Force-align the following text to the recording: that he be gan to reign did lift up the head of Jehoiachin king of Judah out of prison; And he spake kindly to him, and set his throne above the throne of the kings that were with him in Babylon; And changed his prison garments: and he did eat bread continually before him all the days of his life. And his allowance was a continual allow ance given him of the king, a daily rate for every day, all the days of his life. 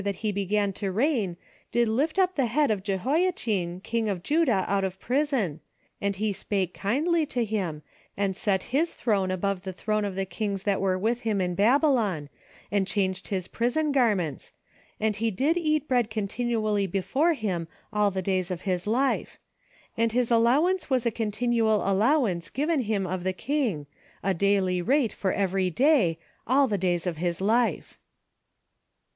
that 0.03 0.15
he 0.25 0.31
be 0.31 0.47
gan 0.47 0.73
to 0.73 0.91
reign 0.91 1.37
did 1.71 1.87
lift 1.87 2.17
up 2.17 2.33
the 2.35 2.47
head 2.47 2.71
of 2.71 2.81
Jehoiachin 2.81 3.81
king 3.81 4.09
of 4.09 4.23
Judah 4.23 4.65
out 4.67 4.83
of 4.83 4.99
prison; 4.99 5.59
And 6.01 6.15
he 6.15 6.33
spake 6.33 6.73
kindly 6.73 7.23
to 7.27 7.45
him, 7.45 7.83
and 8.17 8.35
set 8.35 8.63
his 8.73 8.95
throne 8.95 9.29
above 9.29 9.61
the 9.61 9.71
throne 9.71 10.03
of 10.03 10.15
the 10.15 10.25
kings 10.25 10.63
that 10.63 10.81
were 10.81 10.97
with 10.97 11.21
him 11.21 11.39
in 11.39 11.53
Babylon; 11.53 12.29
And 12.71 12.87
changed 12.87 13.27
his 13.27 13.47
prison 13.47 13.91
garments: 13.91 14.53
and 14.99 15.17
he 15.17 15.29
did 15.29 15.55
eat 15.55 15.87
bread 15.87 16.09
continually 16.09 16.87
before 16.87 17.33
him 17.35 17.67
all 17.93 18.09
the 18.09 18.23
days 18.23 18.49
of 18.49 18.61
his 18.61 18.87
life. 18.87 19.37
And 19.95 20.13
his 20.13 20.31
allowance 20.31 20.89
was 20.89 21.05
a 21.05 21.11
continual 21.11 21.87
allow 21.87 22.25
ance 22.25 22.49
given 22.49 22.79
him 22.79 23.05
of 23.05 23.23
the 23.23 23.33
king, 23.33 23.85
a 24.23 24.33
daily 24.33 24.81
rate 24.81 25.13
for 25.13 25.31
every 25.31 25.69
day, 25.69 26.17
all 26.47 26.67
the 26.67 26.79
days 26.79 27.05
of 27.05 27.17
his 27.17 27.39
life. 27.39 27.99